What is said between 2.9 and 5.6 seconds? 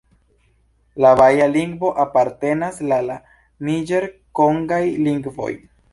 la la niĝer-kongaj lingvoj.